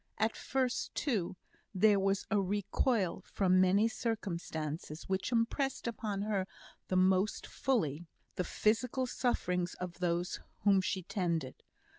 At 0.17 0.35
first, 0.35 0.95
too, 0.95 1.35
there 1.75 1.99
was 1.99 2.25
a 2.31 2.41
recoil 2.41 3.21
from 3.21 3.61
many 3.61 3.87
circumstances, 3.87 5.03
which 5.03 5.31
impressed 5.31 5.85
upon 5.85 6.23
her 6.23 6.47
the 6.87 6.97
most 6.97 7.45
fully 7.45 8.07
the 8.35 8.43
physical 8.43 9.05
sufferings 9.05 9.75
of 9.75 9.99
those 9.99 10.39
whom 10.61 10.81
she 10.81 11.03
tended. 11.03 11.61